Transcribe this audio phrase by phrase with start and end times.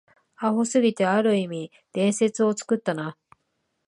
[0.37, 3.15] アホすぎて、ある意味伝説を作ったな